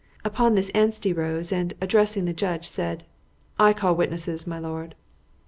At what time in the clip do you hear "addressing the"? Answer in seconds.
1.79-2.33